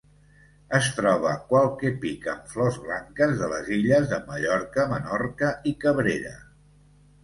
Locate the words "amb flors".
2.35-2.81